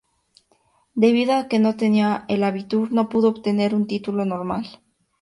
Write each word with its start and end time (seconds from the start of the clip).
Debido 0.95 1.33
a 1.35 1.47
que 1.47 1.59
no 1.59 1.75
tenía 1.75 2.25
el 2.27 2.43
"abitur", 2.43 2.91
no 2.91 3.07
pudo 3.07 3.27
obtener 3.29 3.75
un 3.75 3.85
título 3.85 4.25
normal. 4.25 4.67